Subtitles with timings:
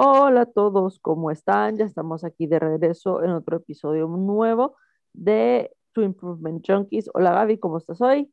[0.00, 1.76] Hola a todos, ¿cómo están?
[1.76, 4.76] Ya estamos aquí de regreso en otro episodio nuevo
[5.12, 7.10] de To Improvement Junkies.
[7.14, 8.30] Hola Gaby, ¿cómo estás hoy?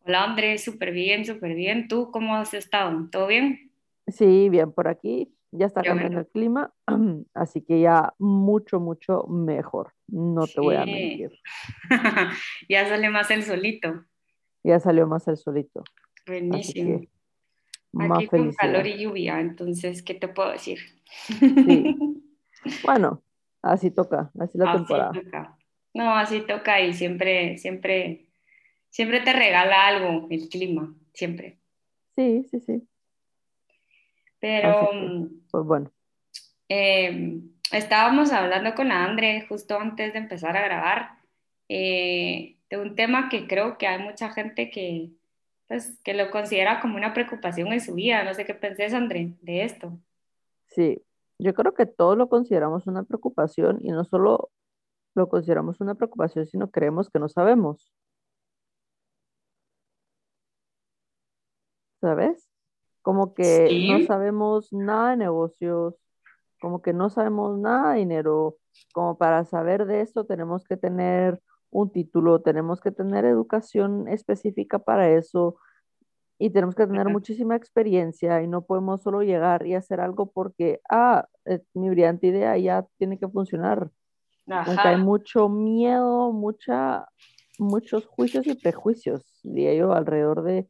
[0.00, 1.86] Hola Andrés, súper bien, súper bien.
[1.86, 3.08] ¿Tú cómo has estado?
[3.12, 3.70] ¿Todo bien?
[4.08, 5.32] Sí, bien por aquí.
[5.52, 6.20] Ya está cambiando bueno.
[6.22, 6.74] el clima,
[7.32, 9.92] así que ya mucho, mucho mejor.
[10.08, 11.30] No te voy a mentir.
[12.68, 14.04] ya sale más el solito.
[14.64, 15.84] Ya salió más el solito,
[16.26, 17.02] Buenísimo.
[17.92, 20.78] Que más Aquí con calor y lluvia, entonces, ¿qué te puedo decir?
[21.14, 21.96] Sí,
[22.84, 23.22] bueno,
[23.62, 25.12] así toca, así la Así temporada.
[25.12, 25.58] toca.
[25.94, 28.26] No, así toca y siempre, siempre,
[28.90, 31.58] siempre te regala algo el clima, siempre.
[32.14, 32.88] Sí, sí, sí.
[34.40, 35.90] Pero que, mm, pues bueno,
[36.68, 37.40] eh,
[37.72, 41.18] estábamos hablando con la Andre justo antes de empezar a grabar
[41.68, 45.10] eh, de un tema que creo que hay mucha gente que,
[45.68, 48.24] pues, que lo considera como una preocupación en su vida.
[48.24, 49.98] No sé qué pensés, André, de esto.
[50.68, 51.02] sí.
[51.40, 54.50] Yo creo que todos lo consideramos una preocupación y no solo
[55.14, 57.92] lo consideramos una preocupación, sino creemos que no sabemos,
[62.00, 62.48] ¿sabes?
[63.02, 65.94] Como que no sabemos nada de negocios,
[66.60, 68.56] como que no sabemos nada de dinero,
[68.92, 74.78] como para saber de esto tenemos que tener un título, tenemos que tener educación específica
[74.78, 75.56] para eso
[76.38, 80.80] y tenemos que tener muchísima experiencia y no podemos solo llegar y hacer algo porque,
[80.88, 83.90] ah, eh, mi brillante idea ya tiene que funcionar.
[84.46, 87.06] Que hay ajá, mucho miedo, mucha,
[87.58, 90.68] muchos juicios y prejuicios, diría yo, alrededor de,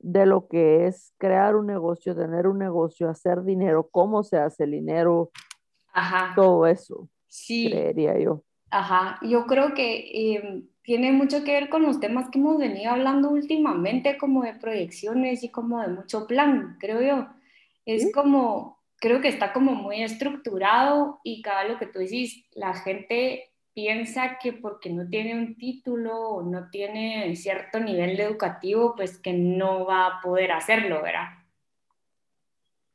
[0.00, 4.64] de lo que es crear un negocio, tener un negocio, hacer dinero, cómo se hace
[4.64, 5.30] el dinero,
[5.92, 8.42] ajá, todo eso, sí, creería yo.
[8.76, 9.18] Ajá.
[9.22, 13.30] Yo creo que eh, tiene mucho que ver con los temas que hemos venido hablando
[13.30, 17.26] últimamente, como de proyecciones y como de mucho plan, creo yo.
[17.86, 18.12] Es ¿Sí?
[18.12, 23.50] como, creo que está como muy estructurado y cada lo que tú dices, la gente
[23.72, 29.32] piensa que porque no tiene un título o no tiene cierto nivel educativo, pues que
[29.32, 31.28] no va a poder hacerlo, ¿verdad?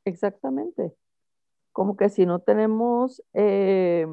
[0.06, 0.94] Exactamente.
[1.72, 4.06] Como que si no tenemos, eh,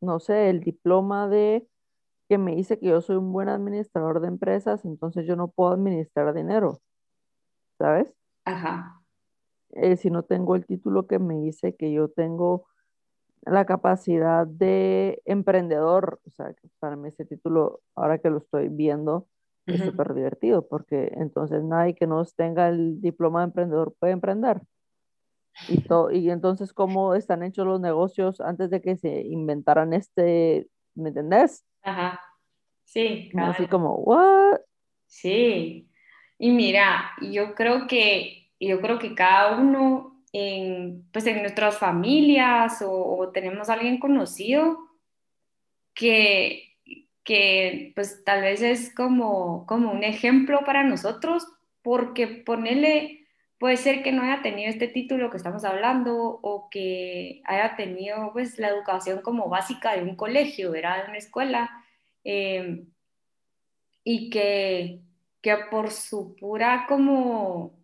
[0.00, 1.68] no sé, el diploma de
[2.28, 5.72] que me dice que yo soy un buen administrador de empresas, entonces yo no puedo
[5.72, 6.80] administrar dinero,
[7.78, 8.14] ¿sabes?
[8.44, 9.00] Ajá,
[9.70, 12.66] Eh, si no tengo el título que me dice que yo tengo
[13.42, 19.28] la capacidad de emprendedor, o sea, para mí ese título, ahora que lo estoy viendo,
[19.70, 24.12] es ujú, súper divertido, porque entonces nadie que no tenga el diploma de emprendedor puede
[24.14, 24.62] emprender.
[25.66, 30.68] Y, to- y entonces, ¿cómo están hechos los negocios antes de que se inventaran este,
[30.94, 31.64] ¿me entendés?
[31.82, 32.20] ajá,
[32.84, 33.68] sí, Así cabal.
[33.68, 34.60] como, ¿what?
[35.06, 35.90] Sí,
[36.38, 42.80] y mira, yo creo que, yo creo que cada uno en, pues en nuestras familias
[42.82, 44.78] o, o tenemos a alguien conocido
[45.94, 46.76] que,
[47.24, 51.46] que pues tal vez es como, como un ejemplo para nosotros,
[51.82, 53.19] porque ponerle,
[53.60, 58.32] puede ser que no haya tenido este título que estamos hablando o que haya tenido
[58.32, 61.04] pues la educación como básica de un colegio, ¿verdad?
[61.04, 61.70] De una escuela.
[62.24, 62.84] eh,
[64.04, 65.00] y que,
[65.42, 67.74] que por su pura como,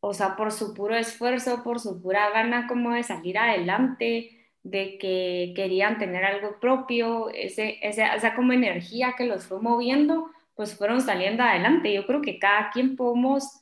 [0.00, 4.98] o sea, por su puro esfuerzo, por su pura gana como de salir adelante, de
[4.98, 10.76] que querían tener algo propio, ese, ese, esa como energía que los fue moviendo, pues
[10.76, 11.92] fueron saliendo adelante.
[11.94, 13.61] Yo creo que cada quien podemos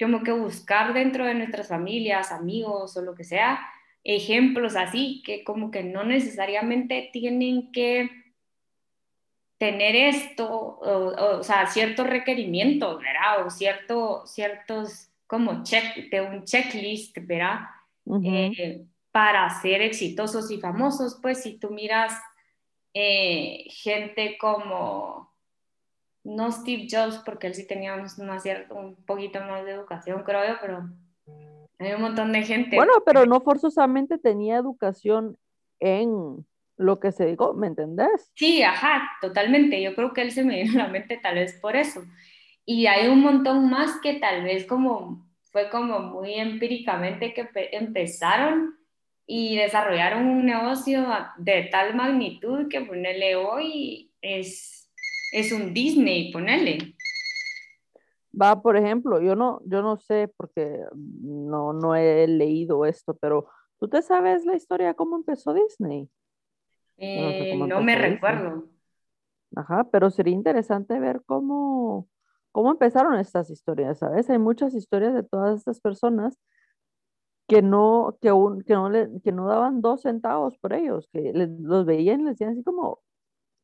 [0.00, 3.60] como que buscar dentro de nuestras familias, amigos o lo que sea,
[4.04, 8.10] ejemplos así, que como que no necesariamente tienen que
[9.58, 13.46] tener esto, o, o, sea, ciertos requerimientos, ¿verdad?
[13.46, 17.60] O cierto, ciertos como check, de un checklist, ¿verdad?
[18.22, 22.12] Eh, para ser exitosos y famosos, pues si tú miras
[22.94, 25.35] eh, gente como,
[26.26, 30.46] no Steve Jobs, porque él sí tenía una cierta, un poquito más de educación, creo
[30.46, 30.88] yo, pero
[31.78, 33.02] hay un montón de Bueno, gente.
[33.04, 35.38] pero no forzosamente tenía educación
[35.80, 36.46] en
[36.76, 38.32] lo que se dijo, ¿me entendés?
[38.34, 39.80] Sí, ajá, totalmente.
[39.82, 42.02] Yo creo que él se me vino a la mente tal vez por eso.
[42.66, 47.74] Y hay un montón más que tal vez como fue como muy empíricamente que pe-
[47.76, 48.74] empezaron
[49.26, 51.06] y desarrollaron un negocio
[51.38, 54.75] de tal magnitud que ponerle hoy es,
[55.36, 56.94] es un Disney, ponerle.
[58.40, 63.46] Va, por ejemplo, yo no, yo no sé porque no, no he leído esto, pero
[63.78, 66.08] ¿tú te sabes la historia de cómo empezó Disney?
[66.98, 68.12] Yo no sé Eh, no me Disney.
[68.12, 68.64] recuerdo.
[69.54, 72.08] Ajá, pero sería interesante ver cómo,
[72.50, 74.28] cómo empezaron estas historias, ¿sabes?
[74.30, 76.38] Hay muchas historias de todas estas personas
[77.46, 81.32] que no, que, un, que, no le, que no daban dos centavos por ellos, que
[81.34, 83.00] los veían y les decían así como,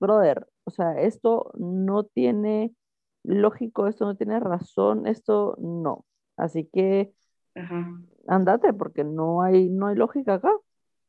[0.03, 2.75] brother, o sea, esto no tiene
[3.23, 6.05] lógico, esto no tiene razón, esto no.
[6.37, 7.15] Así que
[8.27, 10.53] andate, porque no hay, no hay lógica acá.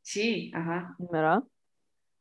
[0.02, 0.94] Sí, ajá.
[0.98, 1.42] ¿Verdad?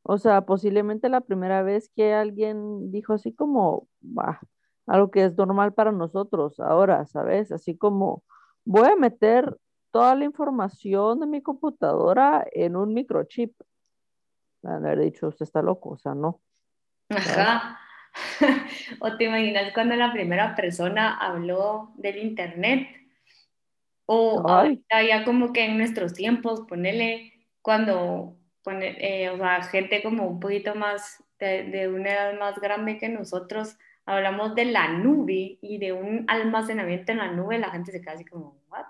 [0.02, 4.42] O sea, posiblemente la primera vez que alguien dijo así como, bah,
[4.86, 7.52] algo que es normal para nosotros ahora, ¿sabes?
[7.52, 8.24] Así como,
[8.66, 9.58] voy a meter
[9.92, 13.54] toda la información de mi computadora en un microchip.
[14.64, 16.42] Haber dicho, usted está loco, o sea, no.
[17.18, 17.80] Ajá.
[19.00, 22.88] o te imaginas cuando la primera persona habló del internet.
[24.06, 30.04] O ahorita ya como que en nuestros tiempos, ponele cuando, pone, eh, o sea, gente
[30.04, 34.90] como un poquito más, de, de una edad más grande que nosotros, hablamos de la
[34.90, 38.86] nube y de un almacenamiento en la nube, la gente se queda así como, ¿what?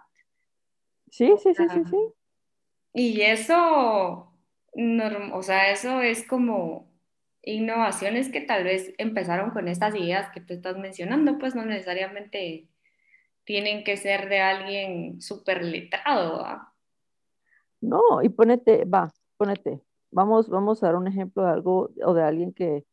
[1.09, 1.97] Sí, sí, sí, sí, sí.
[2.93, 4.33] Y eso,
[4.75, 6.92] o sea, eso es como
[7.43, 12.67] innovaciones que tal vez empezaron con estas ideas que tú estás mencionando, pues no necesariamente
[13.43, 16.45] tienen que ser de alguien súper letrado.
[17.81, 22.23] No, y ponete, va, ponete, vamos, vamos a dar un ejemplo de algo o de
[22.23, 22.85] alguien que,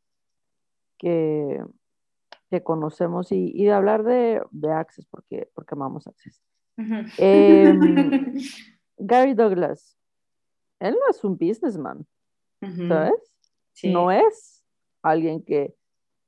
[0.98, 1.62] que,
[2.50, 6.42] que conocemos y, y, de hablar de, de Access, porque, porque amamos Access.
[7.18, 8.34] Em,
[8.98, 9.96] Gary Douglas,
[10.80, 12.04] él no es un businessman,
[12.88, 13.39] ¿sabes?
[13.84, 14.64] No es
[15.02, 15.74] alguien que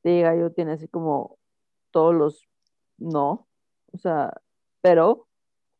[0.02, 1.38] diga yo tiene así como
[1.90, 2.49] todos los,
[2.99, 3.46] no,
[3.93, 4.32] o sea,
[4.81, 5.26] pero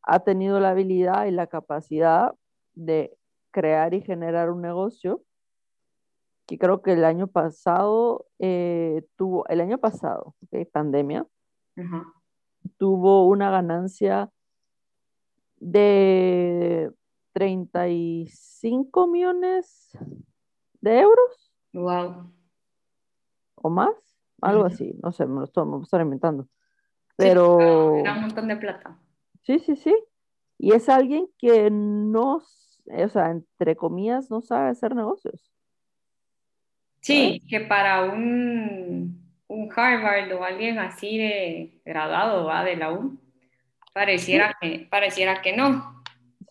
[0.03, 2.33] ha tenido la habilidad y la capacidad
[2.73, 3.17] de
[3.51, 5.23] crear y generar un negocio
[6.45, 10.35] que creo que el año pasado eh, tuvo, el año pasado,
[10.71, 11.25] pandemia,
[12.77, 14.29] tuvo una ganancia
[15.57, 16.91] de
[17.31, 19.97] 35 millones
[20.81, 21.52] de euros.
[21.73, 22.31] Wow.
[23.55, 23.91] O más,
[24.41, 26.47] algo así, no sé, me lo estoy, me inventando.
[27.15, 27.97] Pero...
[27.97, 28.97] era un montón de plata.
[29.41, 29.95] Sí, sí, sí.
[30.57, 32.41] Y es alguien que no,
[32.85, 35.51] o sea, entre comillas, no sabe hacer negocios.
[37.01, 42.63] Sí, que para un, un Harvard o alguien así de graduado ¿va?
[42.63, 43.17] de la U,
[43.93, 46.02] pareciera, que, pareciera que no.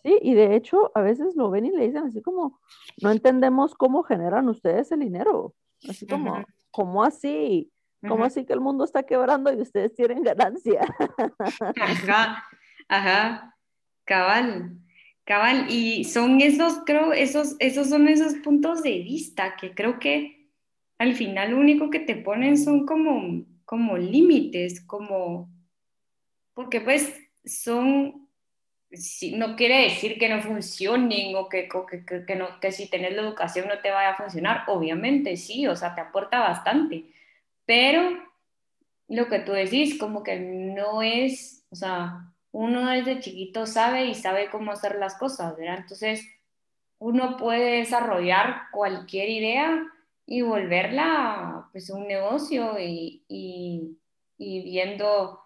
[0.03, 2.59] Sí, y de hecho a veces lo ven y le dicen así como,
[3.01, 5.55] no entendemos cómo generan ustedes el dinero.
[5.87, 7.71] Así como, ¿cómo así?
[8.07, 10.81] ¿Cómo así que el mundo está quebrando y ustedes tienen ganancia?
[11.81, 12.43] Ajá,
[12.89, 13.55] ajá,
[14.03, 14.77] cabal.
[15.25, 20.49] Cabal, y son esos, creo, esos, esos son esos puntos de vista que creo que
[20.97, 25.49] al final lo único que te ponen son como, como límites, como,
[26.53, 27.13] porque pues
[27.45, 28.22] son,
[29.33, 33.21] no quiere decir que no funcionen o que, que, que, no, que si tenés la
[33.21, 37.05] educación no te vaya a funcionar, obviamente sí, o sea, te aporta bastante,
[37.65, 38.17] pero
[39.07, 44.15] lo que tú decís, como que no es, o sea, uno desde chiquito sabe y
[44.15, 45.79] sabe cómo hacer las cosas, ¿verdad?
[45.79, 46.25] Entonces,
[46.99, 49.83] uno puede desarrollar cualquier idea
[50.25, 53.97] y volverla pues un negocio y, y,
[54.37, 55.42] viendo,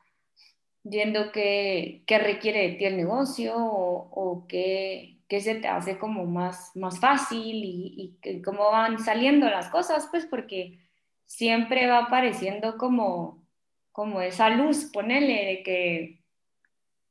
[0.90, 5.98] viendo qué, qué, requiere de ti el negocio o, o qué, qué, se te hace
[5.98, 10.80] como más, más fácil y, y, cómo van saliendo las cosas, pues porque
[11.26, 13.46] siempre va apareciendo como,
[13.92, 16.18] como esa luz, ponele, de que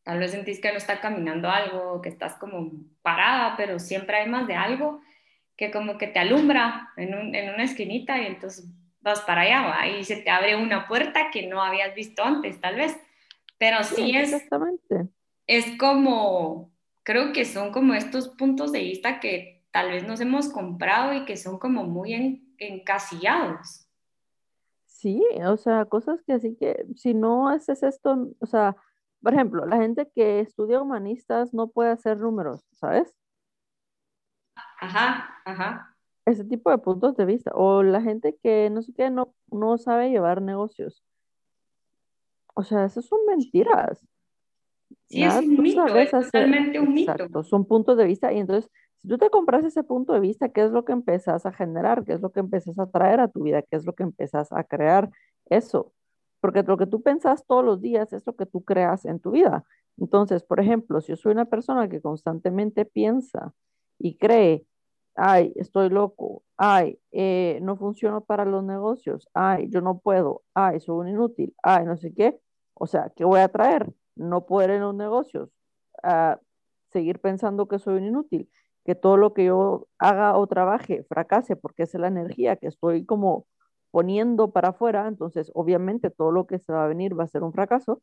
[0.07, 2.71] Tal vez sentís que no está caminando algo, que estás como
[3.03, 5.01] parada, pero siempre hay más de algo
[5.57, 8.69] que como que te alumbra en, una esquinita y entonces
[9.01, 12.77] vas para allá y se te abre una puerta que no habías visto antes, tal
[12.77, 12.97] vez.
[13.59, 14.33] Pero sí, es...
[14.33, 15.09] Exactamente.
[15.47, 16.73] Es como,
[17.05, 21.25] creo que son como estos puntos de vista que tal vez nos hemos comprado y
[21.25, 23.87] que son como muy encasillados.
[24.87, 28.77] Sí, o sea, cosas que así que si no haces esto, o sea,
[29.23, 33.15] por ejemplo, la gente que estudia humanistas no puede hacer números, ¿sabes?
[34.81, 35.97] Ajá, ajá.
[36.25, 37.51] Ese tipo de puntos de vista.
[37.55, 41.05] O la gente que no sé qué, no, no sabe llevar negocios.
[42.57, 44.07] O sea, esas son mentiras.
[45.09, 47.13] Sí, es un mito, es totalmente un mito.
[47.13, 48.33] Exacto, son puntos de vista.
[48.33, 51.47] Y entonces, si tú te compras ese punto de vista, ¿qué es lo que empezás
[51.47, 52.05] a generar?
[52.05, 53.63] ¿Qué es lo que empezás a traer a tu vida?
[53.63, 55.11] ¿Qué es lo que empezás a crear?
[55.47, 55.93] Eso
[56.47, 59.33] porque lo que tú pensas todos los días es lo que tú creas en tu
[59.33, 59.65] vida.
[59.99, 63.53] Entonces, por ejemplo, si yo soy una persona que constantemente piensa
[63.99, 64.65] y cree,
[65.17, 70.79] ay, estoy loco, ay, eh, no funciono para los negocios, ay, yo no puedo, ay,
[70.79, 72.39] soy un inútil, ay, no sé qué,
[72.79, 73.93] o sea, ¿qué voy a traer?
[74.15, 75.51] No poder en los negocios,
[76.03, 76.37] uh,
[76.93, 78.49] seguir pensando que soy un inútil,
[78.85, 83.05] que todo lo que yo haga o trabaje fracase porque es la energía que estoy
[83.05, 83.47] como
[83.91, 87.43] poniendo para afuera, entonces obviamente todo lo que se va a venir va a ser
[87.43, 88.03] un fracaso.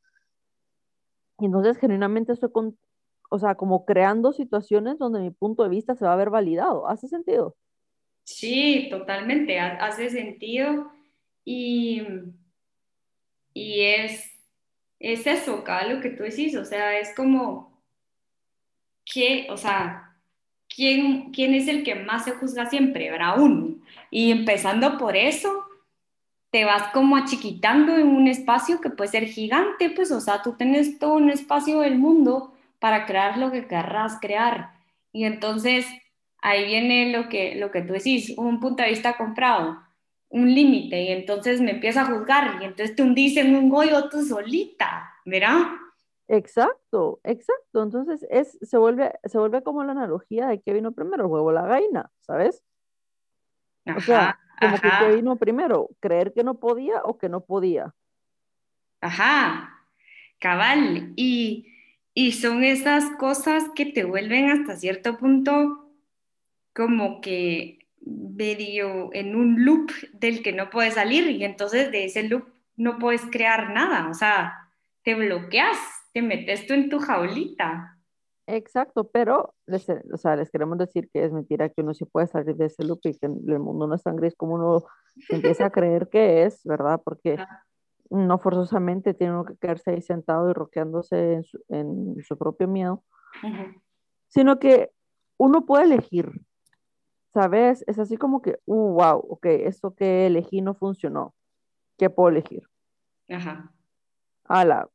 [1.39, 2.77] Y entonces genuinamente estoy con,
[3.29, 6.87] o sea, como creando situaciones donde mi punto de vista se va a ver validado.
[6.87, 7.55] ¿Hace sentido?
[8.23, 10.91] Sí, totalmente, hace sentido.
[11.45, 12.01] Y,
[13.53, 14.32] y es,
[15.03, 17.77] es eso, acá lo que tú decís, o sea, es como
[19.05, 20.15] que, o sea,
[20.73, 23.11] ¿quién, quién es el que más se juzga siempre?
[23.37, 23.75] Uno.
[24.09, 25.65] Y empezando por eso,
[26.51, 30.53] te vas como achiquitando en un espacio que puede ser gigante, pues, o sea, tú
[30.53, 34.71] tienes todo un espacio del mundo para crear lo que querrás crear.
[35.11, 35.85] Y entonces
[36.41, 39.81] ahí viene lo que, lo que tú decís, un punto de vista comprado,
[40.33, 44.09] un límite, y entonces me empieza a juzgar, y entonces te hundís en un hoyo
[44.09, 45.61] tú solita, ¿verdad?
[46.27, 47.83] Exacto, exacto.
[47.83, 51.47] Entonces es, se, vuelve, se vuelve como la analogía de que vino primero el huevo
[51.47, 52.63] o la gallina, ¿sabes?
[53.95, 57.93] o sea, como que qué vino primero, creer que no podía o que no podía.
[59.01, 59.85] Ajá,
[60.39, 61.13] cabal.
[61.15, 61.67] Y,
[62.15, 65.91] y son esas cosas que te vuelven hasta cierto punto
[66.73, 72.23] como que medio en un loop del que no puedes salir y entonces de ese
[72.23, 72.45] loop
[72.75, 74.69] no puedes crear nada, o sea,
[75.03, 75.77] te bloqueas,
[76.13, 77.97] te metes tú en tu jaulita.
[78.45, 82.27] Exacto, pero les, o sea, les queremos decir que es mentira que uno sí puede
[82.27, 84.83] salir de ese loop y que el mundo no es tan gris como uno
[85.29, 87.01] empieza a creer que es, ¿verdad?
[87.03, 87.37] Porque
[88.09, 92.67] no forzosamente tiene uno que quedarse ahí sentado y roqueándose en su, en su propio
[92.67, 93.03] miedo,
[94.27, 94.91] sino que
[95.37, 96.31] uno puede elegir,
[97.33, 97.83] ¿sabes?
[97.87, 101.33] Es así como que, uh, wow, ok, esto que elegí no funcionó,
[101.97, 102.63] ¿qué puedo elegir?
[103.29, 103.71] Ajá.
[104.45, 104.89] Ala,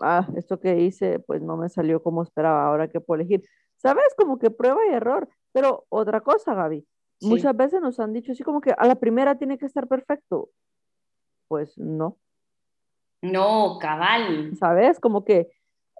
[0.00, 3.42] ah, esto que hice, pues no me salió como esperaba, ahora que puedo elegir.
[3.76, 4.14] ¿Sabes?
[4.16, 5.28] Como que prueba y error.
[5.52, 6.86] Pero otra cosa, Gaby,
[7.20, 10.50] muchas veces nos han dicho así como que a la primera tiene que estar perfecto.
[11.48, 12.16] Pues no.
[13.20, 14.56] No, cabal.
[14.56, 14.98] ¿Sabes?
[14.98, 15.50] Como que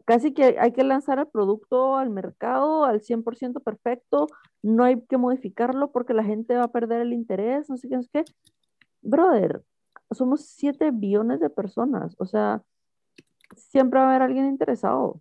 [0.05, 4.27] casi que hay que lanzar el producto al mercado al 100% perfecto,
[4.63, 7.97] no hay que modificarlo porque la gente va a perder el interés, no sé qué,
[7.97, 8.25] no sé qué.
[9.03, 9.63] Brother,
[10.11, 12.63] somos 7 billones de personas, o sea,
[13.57, 15.21] siempre va a haber alguien interesado.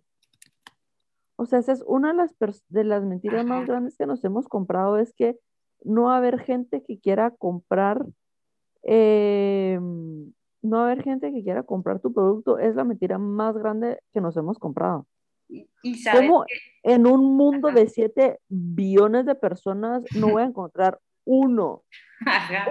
[1.36, 2.34] O sea, esa es una de las,
[2.68, 5.38] de las mentiras más grandes que nos hemos comprado, es que
[5.82, 8.06] no va a haber gente que quiera comprar,
[8.84, 9.80] eh,
[10.62, 13.98] no va a haber gente que quiera comprar tu producto, es la mentira más grande
[14.12, 15.06] que nos hemos comprado.
[15.48, 15.68] Y,
[16.10, 16.46] Como
[16.82, 21.84] en un mundo de 7 billones de personas no voy a encontrar uno,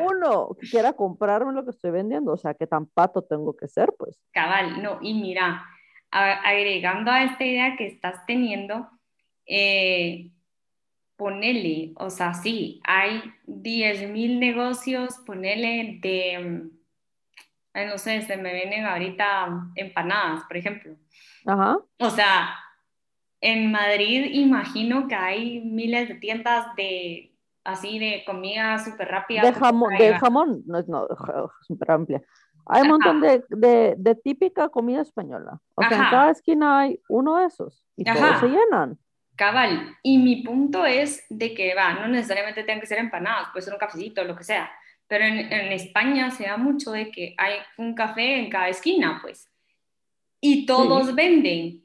[0.02, 3.68] uno que quiera comprarme lo que estoy vendiendo, o sea, que tan pato tengo que
[3.68, 4.20] ser, pues.
[4.32, 5.64] Cabal, no, y mira,
[6.10, 8.90] agregando a esta idea que estás teniendo,
[9.46, 10.32] eh,
[11.16, 16.70] ponele, o sea, sí, hay 10 mil negocios, ponele de,
[17.74, 20.96] no sé, se me vienen ahorita empanadas, por ejemplo.
[21.46, 21.80] Ajá.
[22.00, 22.56] O sea,
[23.40, 27.32] en Madrid imagino que hay miles de tiendas de
[27.64, 29.42] así de comida súper rápida.
[29.42, 31.08] De jamón, de jamón, no, no,
[31.62, 32.22] súper amplia.
[32.68, 35.60] Hay un montón de, de, de, típica comida española.
[35.76, 39.00] O sea, en cada esquina hay uno de esos y todos se llenan.
[39.36, 39.98] Cabal.
[40.04, 43.74] Y mi punto es de que, va, no necesariamente tienen que ser empanadas, puede ser
[43.74, 44.70] un cafecito, lo que sea.
[45.12, 49.20] Pero en, en España se da mucho de que hay un café en cada esquina,
[49.22, 49.52] pues.
[50.40, 51.84] Y todos venden.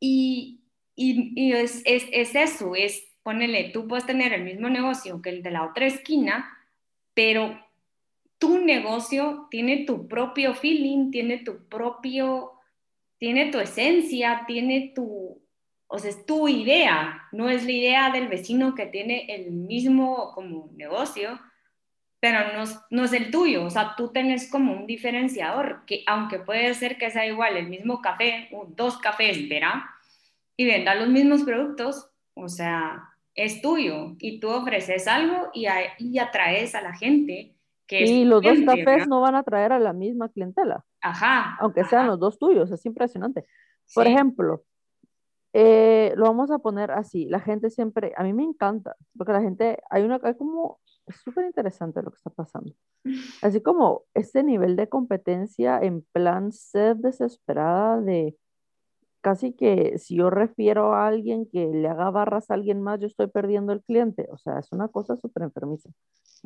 [0.00, 0.60] Y,
[0.96, 5.30] y, y es, es, es eso, es ponele, tú puedes tener el mismo negocio que
[5.30, 6.52] el de la otra esquina,
[7.14, 7.64] pero
[8.38, 12.54] tu negocio tiene tu propio feeling, tiene tu propio,
[13.18, 15.40] tiene tu esencia, tiene tu,
[15.86, 20.32] o sea, es tu idea, no es la idea del vecino que tiene el mismo
[20.34, 21.38] como negocio,
[22.22, 26.38] pero no, no es el tuyo, o sea, tú tienes como un diferenciador, que aunque
[26.38, 29.80] puede ser que sea igual el mismo café, dos cafés, ¿verdad?
[30.56, 35.66] Y vendan los mismos productos, o sea, es tuyo y tú ofreces algo y,
[35.98, 37.56] y atraes a la gente.
[37.88, 40.84] Que y los dos cafés no van a atraer a la misma clientela.
[41.00, 41.56] Ajá.
[41.58, 43.44] Aunque sean los dos tuyos, es impresionante.
[43.92, 44.62] Por ejemplo,
[45.52, 49.42] eh, lo vamos a poner así, la gente siempre, a mí me encanta, porque la
[49.42, 52.74] gente, hay una, hay como, es súper interesante lo que está pasando.
[53.42, 58.36] Así como este nivel de competencia en plan sed desesperada de
[59.20, 63.06] casi que si yo refiero a alguien que le haga barras a alguien más, yo
[63.06, 64.28] estoy perdiendo el cliente.
[64.30, 65.90] O sea, es una cosa súper enfermiza.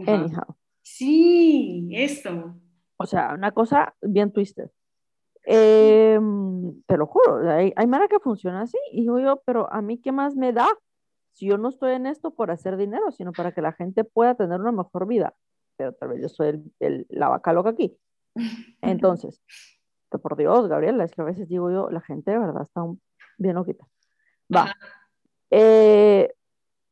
[0.06, 0.56] Anyhow.
[0.82, 2.54] Sí, eso.
[2.96, 4.70] O sea, una cosa bien twisted.
[5.48, 8.78] Em, te lo juro, hay, hay manera que funciona así.
[8.92, 10.68] Y digo yo, pero a mí qué más me da
[11.44, 14.58] yo no estoy en esto por hacer dinero, sino para que la gente pueda tener
[14.60, 15.34] una mejor vida.
[15.76, 17.98] Pero tal vez yo soy el, el- la vaca loca aquí.
[18.80, 19.42] Entonces,
[20.22, 23.02] por Dios, Gabriela, es que a veces digo yo, la gente de verdad está un-
[23.36, 23.86] bien loquita.
[24.54, 24.72] Va.
[25.50, 26.32] Eh,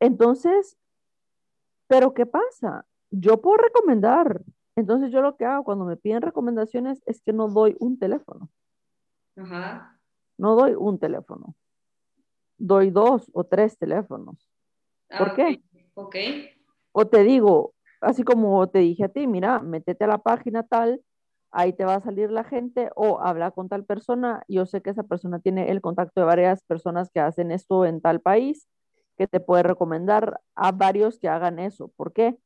[0.01, 0.77] entonces,
[1.87, 2.85] pero ¿qué pasa?
[3.11, 4.43] Yo puedo recomendar.
[4.77, 8.51] Entonces yo lo que hago cuando me piden recomendaciones es que no doy un teléfono.
[9.37, 9.99] Ajá.
[10.37, 11.55] No doy un teléfono.
[12.59, 14.49] Doy dos o tres teléfonos.
[15.09, 15.63] ¿Por Ah, qué?
[15.95, 16.17] Ok.
[16.93, 21.03] O te digo, así como te dije a ti, mira, métete a la página tal,
[21.51, 24.43] ahí te va a salir la gente o habla con tal persona.
[24.49, 28.01] Yo sé que esa persona tiene el contacto de varias personas que hacen esto en
[28.01, 28.69] tal país,
[29.17, 31.89] que te puede recomendar a varios que hagan eso.
[31.97, 32.37] ¿Por qué?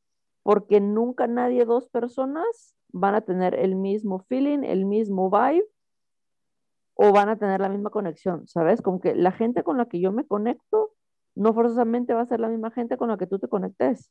[0.42, 5.66] Porque nunca nadie, dos personas van a tener el mismo feeling, el mismo vibe
[7.00, 8.82] o van a tener la misma conexión, ¿sabes?
[8.82, 10.94] Como que la gente con la que yo me conecto
[11.36, 14.10] no forzosamente va a ser la misma gente con la que tú te conectes.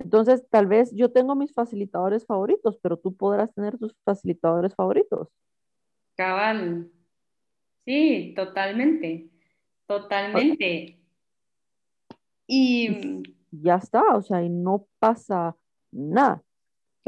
[0.00, 5.28] Entonces, tal vez yo tengo mis facilitadores favoritos, pero tú podrás tener tus facilitadores favoritos.
[6.16, 6.90] Cabal.
[7.84, 9.30] Sí, totalmente.
[9.86, 10.98] Totalmente.
[12.48, 13.22] Y Y
[13.52, 15.56] ya está, o sea, y no pasa
[15.92, 16.42] nada.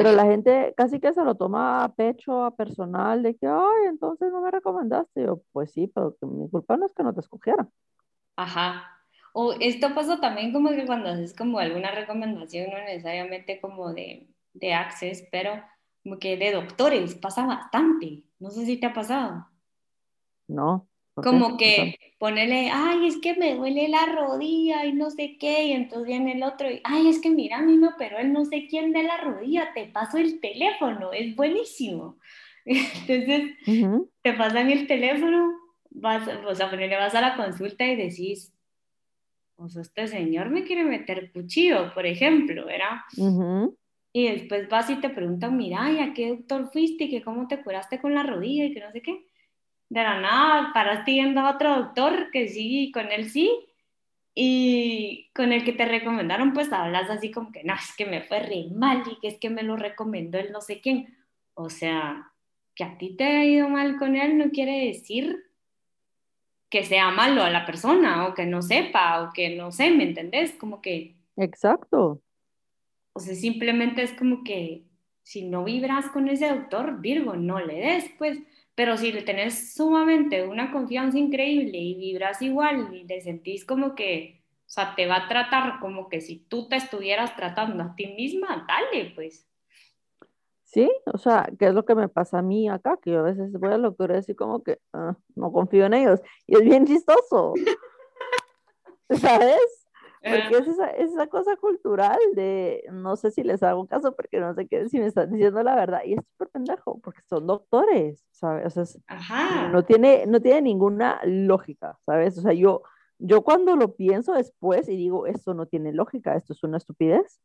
[0.02, 3.86] Pero la gente casi que se lo toma a pecho, a personal, de que, ay,
[3.88, 5.24] entonces no me recomendaste.
[5.24, 7.68] Yo, pues sí, pero que mi culpa no es que no te escogiera.
[8.36, 8.84] Ajá.
[9.34, 14.28] O esto pasa también como que cuando haces como alguna recomendación, no necesariamente como de,
[14.54, 15.62] de Access, pero
[16.02, 18.24] como que de doctores, pasa bastante.
[18.38, 19.46] No sé si te ha pasado.
[20.48, 20.88] No.
[21.14, 25.72] Como que ponerle, ay, es que me duele la rodilla y no sé qué, y
[25.72, 28.44] entonces viene el otro y, ay, es que mira, a mí me operó el no
[28.44, 32.18] sé quién de la rodilla, te paso el teléfono, es buenísimo.
[32.64, 33.52] Entonces
[34.22, 35.50] te pasan el teléfono,
[35.90, 38.54] vas, o sea, ponele, vas a la consulta y decís,
[39.56, 43.00] o sea, este señor me quiere meter cuchillo, por ejemplo, ¿verdad?
[44.12, 47.04] Y después vas y te preguntan, mira, ¿y a qué doctor fuiste?
[47.04, 48.64] ¿Y que cómo te curaste con la rodilla?
[48.64, 49.24] Y que no sé qué.
[49.90, 53.50] De la nada, paraste yendo a otro doctor que sí, con él sí.
[54.34, 58.22] Y con el que te recomendaron, pues hablas así como que, no, es que me
[58.22, 61.18] fue re mal y que es que me lo recomendó el no sé quién.
[61.54, 62.32] O sea,
[62.74, 65.44] que a ti te ha ido mal con él no quiere decir
[66.70, 70.04] que sea malo a la persona o que no sepa o que no sé, ¿me
[70.04, 70.52] entendés?
[70.52, 72.22] Como que, Exacto.
[73.12, 74.84] o sea, simplemente es como que
[75.24, 78.38] si no vibras con ese doctor, Virgo, no le des, pues,
[78.74, 83.94] pero si le tenés sumamente una confianza increíble y vibras igual y le sentís como
[83.94, 87.94] que, o sea, te va a tratar como que si tú te estuvieras tratando a
[87.94, 89.46] ti misma, dale, pues.
[90.64, 92.96] Sí, o sea, ¿qué es lo que me pasa a mí acá?
[93.02, 96.20] Que yo a veces voy doctor y así como que "Ah, no confío en ellos.
[96.46, 97.54] Y es bien chistoso,
[99.10, 99.88] ¿sabes?
[100.22, 104.38] Porque es esa, es esa cosa cultural de no sé si les hago caso porque
[104.38, 106.00] no sé qué, si me están diciendo la verdad.
[106.04, 108.66] Y es súper pendejo porque son doctores, ¿sabes?
[108.66, 109.00] O sea, es-
[109.72, 112.36] no tiene, no tiene ninguna lógica, ¿sabes?
[112.36, 112.82] O sea, yo,
[113.18, 117.40] yo cuando lo pienso después y digo, esto no tiene lógica, esto es una estupidez,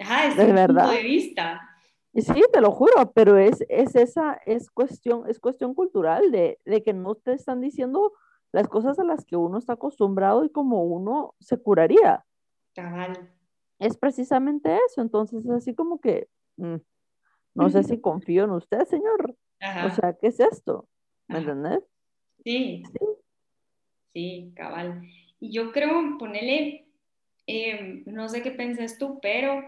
[0.00, 0.90] ajá, es de un punto verdad.
[0.92, 1.60] de vista.
[2.14, 6.58] Y sí, te lo juro, pero es, es esa, es cuestión, es cuestión cultural de,
[6.64, 8.14] de que no te están diciendo
[8.52, 12.24] las cosas a las que uno está acostumbrado y como uno se curaría.
[12.74, 13.30] Cabal.
[13.78, 15.00] Es precisamente eso.
[15.02, 16.76] Entonces es así como que, mm,
[17.54, 19.36] no sé si confío en usted, señor.
[19.86, 20.88] O sea, ¿qué es esto?
[21.28, 21.50] ¿Me ajá.
[21.52, 21.84] entendés?
[22.44, 23.06] Sí, Sí.
[24.12, 25.02] sí, cabal.
[25.40, 26.86] Y yo creo, ponele,
[27.46, 29.62] eh, no sé qué piensas tú, pero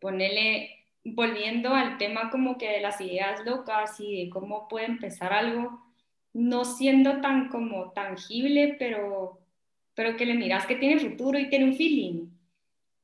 [0.00, 0.70] ponele,
[1.04, 5.80] volviendo al tema como que de las ideas locas y de cómo puede empezar algo,
[6.34, 9.40] no siendo tan como tangible, pero,
[9.94, 12.26] pero que le miras que tiene futuro y tiene un feeling.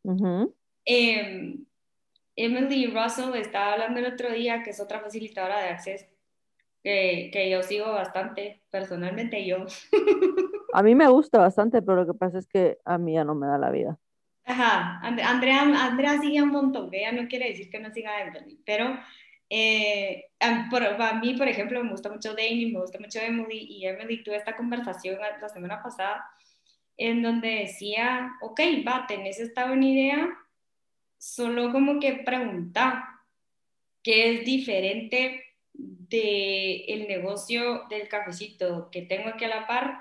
[0.02, 0.54] Ujú.
[0.84, 1.56] Eh,
[2.36, 6.06] Emily Russell estaba hablando el otro día, que es otra facilitadora de Access,
[6.82, 9.66] que, que yo sigo bastante, personalmente yo.
[10.72, 13.34] A mí me gusta bastante, pero lo que pasa es que a mí ya no
[13.34, 13.98] me da la vida.
[14.44, 18.22] Ajá, And- Andrea, Andrea sigue un montón, que ella no quiere decir que no siga
[18.22, 18.98] Emily, pero
[19.50, 20.26] eh,
[21.20, 24.56] mí, por ejemplo, me gusta mucho Dani, me gusta mucho Emily, y Emily tuve esta
[24.56, 26.24] conversación la semana pasada
[26.98, 30.28] en donde decía, ok, va, tenés esta buena idea,
[31.16, 33.22] solo como que pregunta
[34.02, 40.00] qué es diferente del el negocio del cafecito que tengo aquí a la par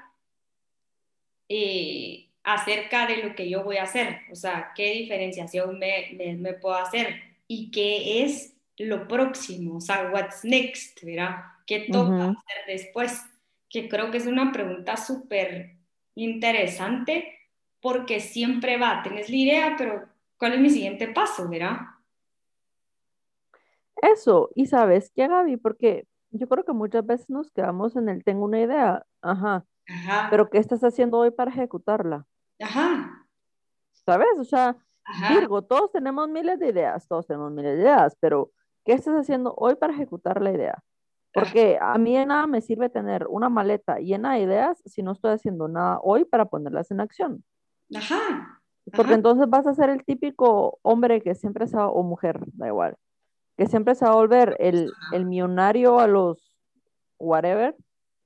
[1.50, 6.36] eh, acerca de lo que yo voy a hacer, o sea, qué diferenciación me, me,
[6.36, 11.38] me puedo hacer y qué es lo próximo, o sea, what's next, ¿verdad?
[11.66, 13.24] ¿Qué toca hacer después?
[13.70, 15.76] Que creo que es una pregunta súper
[16.16, 17.34] interesante
[17.82, 21.78] porque siempre va, tenés la idea, pero ¿cuál es mi siguiente paso, verdad?
[24.02, 28.24] Eso, y sabes qué, Gaby, porque yo creo que muchas veces nos quedamos en el
[28.24, 32.26] tengo una idea, ajá, Ajá, pero ¿qué estás haciendo hoy para ejecutarla?
[32.60, 33.28] ajá,
[34.06, 34.28] ¿Sabes?
[34.40, 38.52] O sea, ajá, Virgo, todos tenemos miles de ideas, todos tenemos miles de ideas, pero
[38.88, 40.84] ¿qué estás haciendo hoy para ejecutar la idea?
[41.34, 45.12] Porque a mí de nada me sirve tener una maleta llena de ideas si no
[45.14, 47.46] estoy haciendo nada hoy para ponerlas en acción.
[47.96, 52.04] ajá, Porque ajá, entonces vas a ser el típico hombre que siempre se va, o
[52.04, 52.96] mujer, da igual,
[53.58, 56.58] que siempre se va a volver el, el millonario a los
[57.20, 57.76] whatever,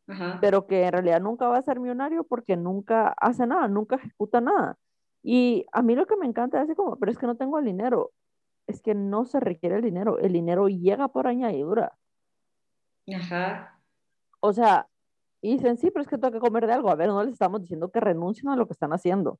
[0.07, 0.39] ajá.
[0.41, 4.41] pero que en realidad nunca va a ser millonario porque nunca hace nada, nunca ejecuta
[4.41, 4.77] nada.
[5.23, 7.59] Y a mí lo que me encanta es así como, pero es que no tengo
[7.59, 8.11] el dinero,
[8.71, 11.97] es que no se requiere el dinero, el dinero llega por añadidura.
[13.15, 13.79] Ajá.
[14.39, 14.87] O sea,
[15.41, 16.89] y dicen, sí, pero es que tengo que comer de algo.
[16.89, 19.39] A ver, no les estamos diciendo que renuncien a lo que están haciendo.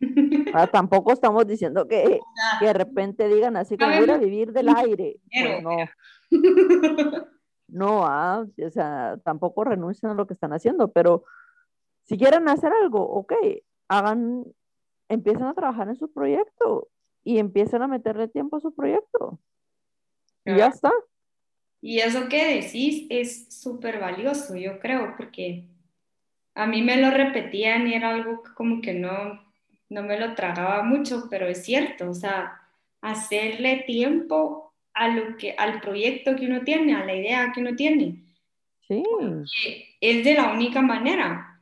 [0.54, 2.20] Ah, tampoco estamos diciendo que,
[2.58, 5.20] que de repente digan así como voy a vivir del aire.
[5.30, 5.76] Pues no.
[7.68, 11.24] No, ah, o sea, tampoco renuncian a lo que están haciendo, pero
[12.04, 13.34] si quieren hacer algo, ok,
[13.88, 14.46] hagan,
[15.10, 16.88] empiezan a trabajar en su proyecto
[17.28, 19.38] y empiezan a meterle tiempo a su proyecto.
[20.46, 20.90] Y ya está.
[21.82, 25.66] Y eso que decís es súper valioso, yo creo, porque
[26.54, 29.44] a mí me lo repetían y era algo como que no,
[29.90, 32.62] no me lo tragaba mucho, pero es cierto, o sea,
[33.02, 37.76] hacerle tiempo a lo que, al proyecto que uno tiene, a la idea que uno
[37.76, 38.22] tiene.
[38.88, 39.02] Sí.
[39.06, 41.57] Porque es de la única manera.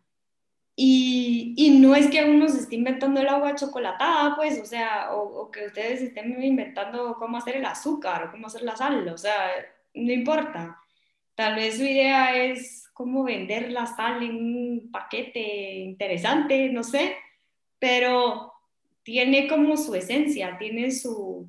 [0.79, 5.15] Y, y, no es que uno se esté inventando el agua chocolatada, pues, o sea,
[5.15, 9.09] o, o, que ustedes estén inventando cómo hacer el azúcar o cómo hacer la sal,
[9.09, 9.51] o sea,
[9.95, 10.79] no importa.
[11.35, 17.17] Tal vez su idea es cómo vender la sal en un paquete interesante, no sé,
[17.79, 18.53] pero
[19.03, 21.49] tiene como su esencia, tiene su,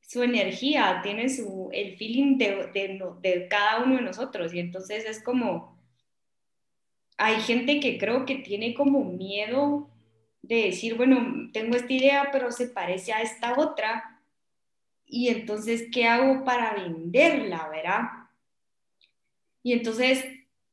[0.00, 4.52] su energía, tiene su, el feeling de, de, de cada uno de nosotros.
[4.52, 5.77] Y entonces es como
[7.18, 9.90] hay gente que creo que tiene como miedo
[10.40, 14.22] de decir, bueno, tengo esta idea, pero se parece a esta otra.
[15.04, 18.02] Y entonces, ¿qué hago para venderla, verdad?
[19.64, 20.24] Y entonces,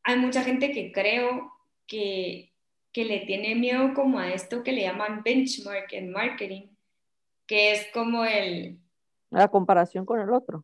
[0.03, 1.51] hay mucha gente que creo
[1.87, 2.53] que,
[2.91, 6.67] que le tiene miedo como a esto que le llaman benchmark en marketing,
[7.47, 8.77] que es como el...
[9.31, 10.63] La comparación con el otro.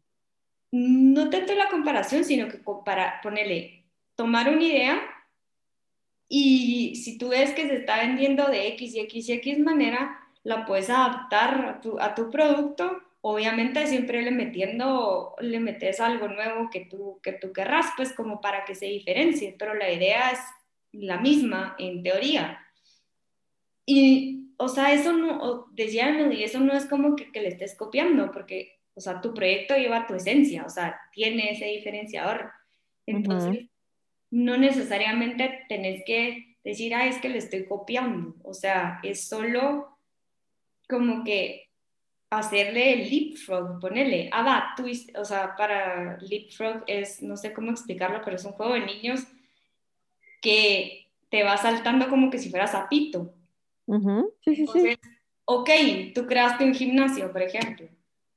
[0.69, 3.83] No tanto la comparación, sino que compara, ponerle,
[4.15, 5.10] tomar una idea
[6.33, 10.17] y si tú ves que se está vendiendo de X y X y X manera,
[10.43, 13.01] la puedes adaptar a tu, a tu producto.
[13.19, 18.39] Obviamente siempre le metiendo, le metes algo nuevo que tú, que tú querrás, pues como
[18.39, 20.39] para que se diferencie, pero la idea es
[20.93, 22.65] la misma en teoría.
[23.85, 27.75] Y, o sea, eso no, decía y eso no es como que, que, le estés
[27.75, 32.53] copiando, porque, o sea, tu proyecto lleva tu esencia, o sea, tiene ese diferenciador.
[33.05, 33.70] Entonces, uh -huh
[34.31, 38.35] no necesariamente tenés que decir, ah, es que le estoy copiando.
[38.43, 39.97] O sea, es solo
[40.87, 41.69] como que
[42.29, 47.71] hacerle el leapfrog, ponerle, ah, va, twist, o sea, para leapfrog es, no sé cómo
[47.71, 49.27] explicarlo, pero es un juego de niños
[50.41, 53.33] que te va saltando como que si fuera zapito.
[53.85, 54.33] Uh -huh.
[54.45, 55.09] sí, sí, Entonces, sí.
[55.43, 55.69] ok,
[56.15, 57.87] tú creaste un gimnasio, por ejemplo.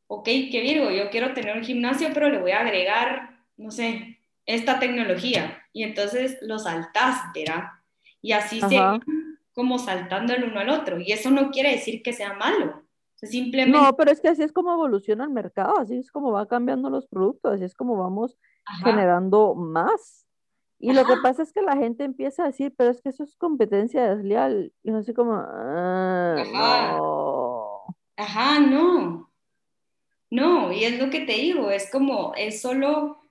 [0.09, 4.18] Ok, qué Virgo, yo quiero tener un gimnasio, pero le voy a agregar, no sé,
[4.44, 5.63] esta tecnología.
[5.74, 7.64] Y entonces lo saltas, ¿verdad?
[8.22, 8.78] Y así se
[9.52, 10.98] como saltando el uno al otro.
[10.98, 12.66] Y eso no quiere decir que sea malo.
[12.66, 13.78] O sea, simplemente...
[13.78, 16.90] No, pero es que así es como evoluciona el mercado, así es como va cambiando
[16.90, 18.90] los productos, así es como vamos Ajá.
[18.90, 20.26] generando más.
[20.78, 21.02] Y Ajá.
[21.02, 23.37] lo que pasa es que la gente empieza a decir, pero es que eso es
[23.37, 24.72] competencia desleal.
[24.82, 26.96] Y no sé como, ah, Ajá.
[26.96, 27.84] no.
[28.16, 29.30] Ajá, no.
[30.30, 33.26] No, y es lo que te digo, es como, es solo, o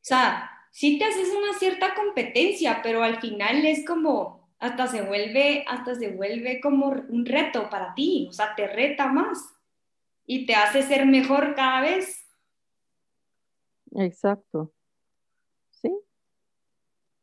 [0.00, 5.64] sea, sí te haces una cierta competencia, pero al final es como, hasta se vuelve,
[5.66, 9.38] hasta se vuelve como un reto para ti, o sea, te reta más
[10.26, 12.28] y te hace ser mejor cada vez.
[13.92, 14.70] Exacto.
[15.70, 15.90] Sí.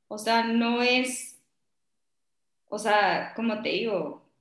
[0.07, 1.39] O sea, no es,
[2.69, 4.31] o sea, como te digo,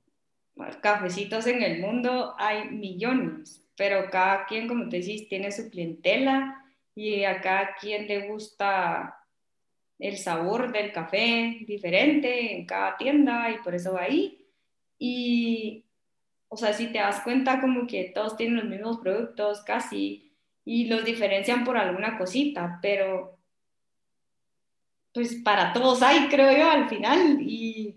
[0.81, 6.62] cafecitos en el mundo hay millones, pero cada quien, como te decís, tiene su clientela
[6.95, 9.19] y a cada quien le gusta
[9.99, 14.45] el sabor del café diferente en cada tienda y por eso va ahí.
[14.99, 15.85] Y,
[16.49, 20.85] o sea, si te das cuenta como que todos tienen los mismos productos casi y
[20.85, 23.39] los diferencian por alguna cosita, pero
[25.13, 27.41] pues para todos hay, creo yo, al final.
[27.41, 27.95] Y,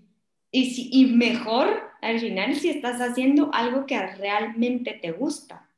[0.50, 5.68] y, si, y mejor al final si estás haciendo algo que realmente te gusta.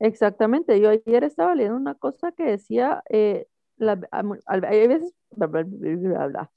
[0.00, 5.14] Exactamente, yo ayer estaba leyendo una cosa que decía, eh, la, hay veces,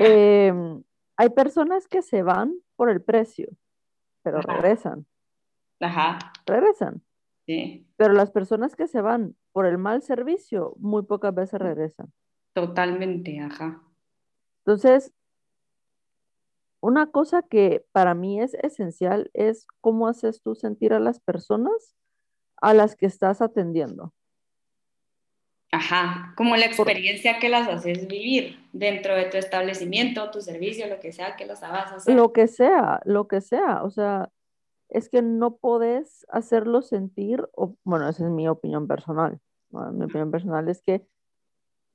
[0.00, 0.52] eh,
[1.16, 3.48] hay personas que se van por el precio,
[4.22, 4.54] pero Ajá.
[4.54, 5.06] regresan,
[5.80, 7.02] Ajá, regresan.
[7.46, 12.10] sí, Pero las personas que se van por el mal servicio, muy pocas veces regresan.
[12.54, 13.82] totalmente, ajá.
[14.64, 15.12] Entonces,
[16.80, 21.94] una cosa que para mí es esencial es cómo haces tú sentir a las personas
[22.62, 24.14] a las que estás atendiendo.
[25.72, 31.00] Ajá, como la experiencia que las haces vivir dentro de tu establecimiento, tu servicio, lo
[31.00, 32.14] que sea que las hagas hacer.
[32.14, 33.82] lo que sea, lo que sea.
[33.82, 34.30] O sea,
[34.90, 39.40] es que no podés hacerlo sentir, o, bueno, esa es mi opinión personal.
[39.70, 39.90] ¿no?
[39.92, 41.06] Mi opinión personal es que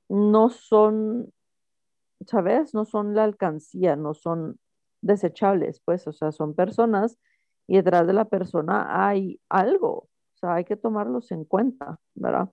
[0.08, 1.32] no son,
[2.26, 2.74] ¿sabes?
[2.74, 4.58] No son la alcancía, no son
[5.00, 7.16] desechables, pues, o sea, son personas
[7.68, 12.48] y detrás de la persona hay algo, o sea, hay que tomarlos en cuenta, ¿verdad?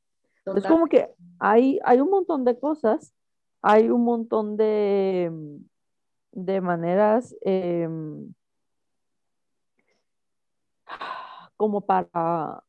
[0.56, 3.14] Es como que hay, hay un montón de cosas,
[3.62, 5.32] hay un montón de,
[6.32, 8.34] de maneras em,
[11.56, 12.64] como para,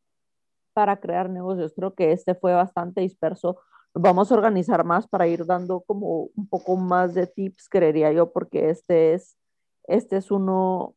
[0.75, 1.73] para crear negocios.
[1.75, 3.59] Creo que este fue bastante disperso.
[3.95, 8.33] Vamos a organizar más para ir dando como un poco más de tips, creería yo,
[8.33, 9.39] porque este es,
[9.85, 10.95] este es uno,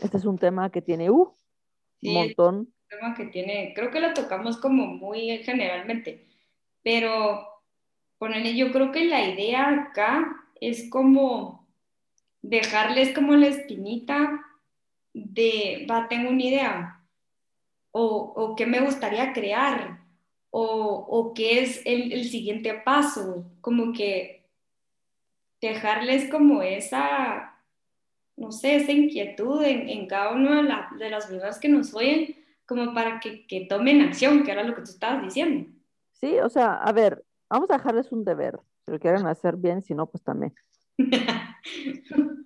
[0.00, 1.32] este es un tema que tiene uh, un
[2.00, 2.72] Sí, montón.
[2.92, 6.26] Tema que tiene, creo que lo tocamos como muy generalmente,
[6.82, 7.46] pero
[8.18, 11.66] ponerle, yo creo que la idea acá es como
[12.42, 14.42] dejarles como la espinita
[15.14, 17.02] de, va, tengo una idea,
[17.92, 20.00] o, o qué me gustaría crear,
[20.50, 20.64] o,
[21.08, 24.44] o qué es el, el siguiente paso, como que
[25.60, 27.54] dejarles como esa,
[28.36, 31.94] no sé, esa inquietud en, en cada una de, la- de las personas que nos
[31.94, 32.36] oyen,
[32.74, 35.70] como para que, que tomen acción, que era lo que tú estabas diciendo.
[36.12, 38.58] Sí, o sea, a ver, vamos a dejarles un deber.
[38.84, 40.54] Si lo quieren hacer bien, si no, pues también.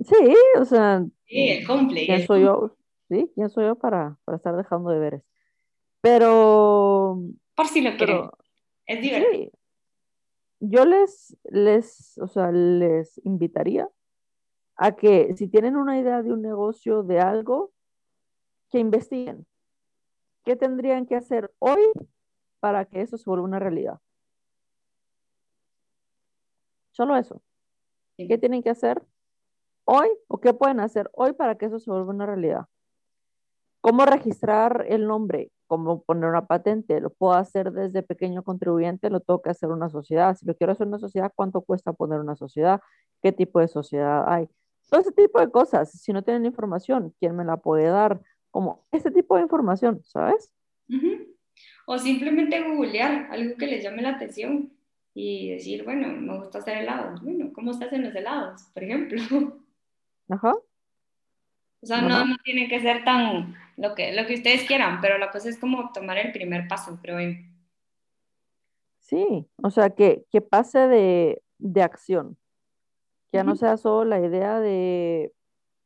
[0.00, 2.06] Sí, o sea, Sí, el cumple.
[2.06, 2.76] ¿quién soy yo?
[3.08, 5.22] Sí, ¿quién soy yo para, para estar dejando deberes?
[6.00, 7.20] Pero,
[7.54, 7.98] Por si lo quieren.
[8.16, 8.38] pero
[8.86, 9.32] Es divertido.
[9.32, 9.50] sí,
[10.58, 13.88] yo les, les, o sea, les invitaría
[14.76, 17.72] a que si tienen una idea de un negocio, de algo,
[18.70, 19.46] que investiguen.
[20.44, 21.80] ¿Qué tendrían que hacer hoy
[22.60, 24.00] para que eso se vuelva una realidad?
[26.90, 27.42] Solo eso.
[28.16, 28.28] Sí.
[28.28, 29.02] ¿Qué tienen que hacer
[29.84, 32.66] hoy o qué pueden hacer hoy para que eso se vuelva una realidad?
[33.80, 35.50] ¿Cómo registrar el nombre?
[35.66, 37.00] ¿Cómo poner una patente?
[37.00, 39.10] ¿Lo puedo hacer desde pequeño contribuyente?
[39.10, 40.36] ¿Lo tengo que hacer una sociedad?
[40.36, 42.80] Si lo quiero hacer una sociedad, ¿cuánto cuesta poner una sociedad?
[43.22, 44.48] ¿Qué tipo de sociedad hay?
[44.88, 45.90] Todo ese tipo de cosas.
[45.90, 48.20] Si no tienen información, ¿quién me la puede dar?
[48.52, 50.52] Como este tipo de información, ¿sabes?
[50.88, 51.34] Ujú.
[51.86, 54.72] O simplemente googlear algo que les llame la atención
[55.14, 57.20] y decir, bueno, me gusta hacer helados.
[57.22, 58.62] Bueno, ¿cómo se hacen los helados?
[58.72, 59.18] Por ejemplo.
[60.28, 60.54] Ajá.
[61.80, 65.18] O sea, no, no tiene que ser tan lo que, lo que ustedes quieran, pero
[65.18, 67.38] la cosa es como tomar el primer paso, creo yo.
[69.00, 72.36] Sí, o sea, que, que pase de, de acción.
[73.30, 73.60] Que ya no Ujú.
[73.60, 75.32] sea solo la idea de,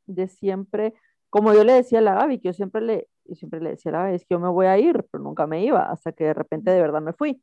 [0.06, 0.94] de siempre,
[1.36, 3.92] como yo le decía a la Gaby, que yo siempre le, siempre le decía a
[3.92, 6.24] la Gaby, es que yo me voy a ir, pero nunca me iba, hasta que
[6.24, 7.42] de repente de verdad me fui.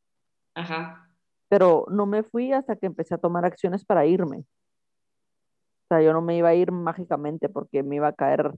[0.55, 1.07] Ajá.
[1.47, 4.37] Pero no me fui hasta que empecé a tomar acciones para irme.
[4.37, 8.55] O sea, yo no me iba a ir mágicamente porque me iba a caer,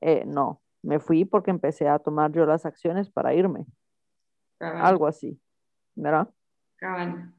[0.00, 3.64] eh, no, me fui porque empecé a tomar yo las acciones para irme,
[4.58, 5.40] Cabal, algo así,
[5.94, 6.28] ¿verdad?
[6.74, 7.32] cabal.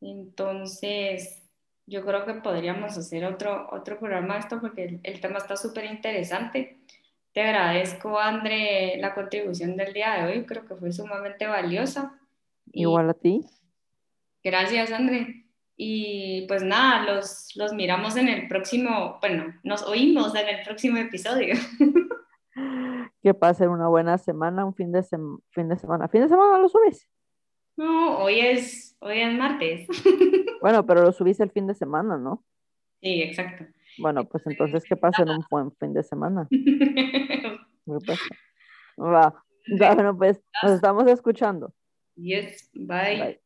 [0.00, 1.45] Entonces,
[1.86, 5.56] yo creo que podríamos hacer otro, otro programa de esto porque el, el tema está
[5.56, 6.78] súper interesante.
[7.32, 10.46] Te agradezco, André, la contribución del día de hoy.
[10.46, 12.18] Creo que fue sumamente valiosa.
[12.72, 13.44] Y Igual a ti.
[14.42, 15.44] gracias, André.
[15.76, 20.96] Y pues nada, los, los miramos en el próximo, bueno, nos oímos en el próximo
[20.98, 21.54] episodio.
[23.22, 26.08] Que pasen una buena semana, un fin de, sem- fin de semana.
[26.08, 27.08] ¿Fin de semana lo subís?
[27.76, 29.86] No, hoy es, hoy es martes.
[30.62, 32.42] Bueno, pero lo subís el fin de semana, ¿no?
[33.00, 33.66] Sí, exacto.
[33.98, 36.48] Bueno, pues entonces que pasen un buen fin de semana.
[37.84, 38.18] Pues.
[38.98, 39.44] Va.
[39.78, 41.72] Bueno, pues nos estamos escuchando.
[42.16, 43.16] Yes, bye.
[43.20, 43.40] Bye.